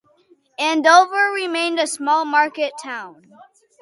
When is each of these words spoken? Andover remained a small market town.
Andover 0.57 1.29
remained 1.31 1.77
a 1.79 1.85
small 1.85 2.25
market 2.25 2.73
town. 2.81 3.21